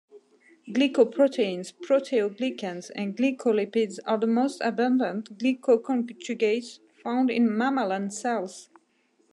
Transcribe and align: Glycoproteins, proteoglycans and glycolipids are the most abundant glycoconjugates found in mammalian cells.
Glycoproteins, 0.67 1.71
proteoglycans 1.75 2.89
and 2.95 3.15
glycolipids 3.15 3.99
are 4.07 4.17
the 4.17 4.25
most 4.25 4.59
abundant 4.61 5.37
glycoconjugates 5.37 6.79
found 7.03 7.29
in 7.29 7.55
mammalian 7.55 8.09
cells. 8.09 8.71